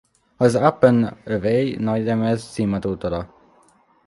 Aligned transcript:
Az 0.37 0.55
Up’n 0.55 1.17
Away 1.25 1.75
nagylemez 1.79 2.49
címadó 2.51 2.93
dala. 2.93 3.29